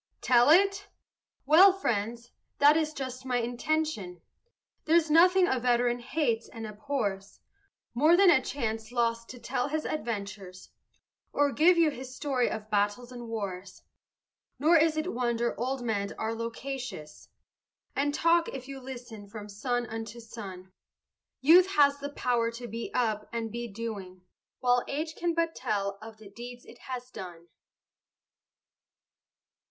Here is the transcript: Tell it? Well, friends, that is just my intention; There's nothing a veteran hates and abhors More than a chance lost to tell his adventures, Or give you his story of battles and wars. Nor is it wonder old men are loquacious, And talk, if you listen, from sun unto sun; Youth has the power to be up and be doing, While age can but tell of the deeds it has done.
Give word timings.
Tell 0.21 0.49
it? 0.49 0.87
Well, 1.45 1.71
friends, 1.73 2.31
that 2.57 2.75
is 2.75 2.91
just 2.91 3.23
my 3.23 3.37
intention; 3.37 4.19
There's 4.85 5.11
nothing 5.11 5.47
a 5.47 5.59
veteran 5.59 5.99
hates 5.99 6.49
and 6.49 6.65
abhors 6.65 7.39
More 7.93 8.17
than 8.17 8.31
a 8.31 8.41
chance 8.41 8.91
lost 8.91 9.29
to 9.29 9.37
tell 9.37 9.67
his 9.67 9.85
adventures, 9.85 10.71
Or 11.31 11.51
give 11.51 11.77
you 11.77 11.91
his 11.91 12.15
story 12.15 12.49
of 12.49 12.67
battles 12.71 13.11
and 13.11 13.27
wars. 13.27 13.83
Nor 14.57 14.75
is 14.75 14.97
it 14.97 15.13
wonder 15.13 15.53
old 15.59 15.83
men 15.83 16.13
are 16.17 16.33
loquacious, 16.33 17.29
And 17.95 18.11
talk, 18.11 18.49
if 18.49 18.67
you 18.67 18.79
listen, 18.79 19.27
from 19.27 19.49
sun 19.49 19.85
unto 19.85 20.19
sun; 20.19 20.71
Youth 21.41 21.67
has 21.73 21.99
the 21.99 22.09
power 22.09 22.49
to 22.53 22.67
be 22.67 22.89
up 22.95 23.29
and 23.31 23.51
be 23.51 23.67
doing, 23.67 24.23
While 24.61 24.83
age 24.87 25.13
can 25.15 25.35
but 25.35 25.53
tell 25.53 25.99
of 26.01 26.17
the 26.17 26.27
deeds 26.31 26.65
it 26.65 26.79
has 26.87 27.11
done. 27.11 27.49